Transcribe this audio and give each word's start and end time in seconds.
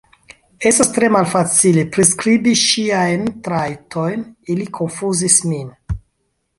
Estas 0.69 0.87
tre 0.95 1.09
malfacile 1.15 1.83
priskribi 1.97 2.55
ŝiajn 2.63 3.31
trajtojn, 3.49 4.27
ili 4.57 4.71
konfuzis 4.81 5.41
min. 5.55 5.75